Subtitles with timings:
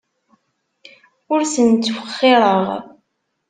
[1.33, 2.61] Ur ten-ttwexxireɣ.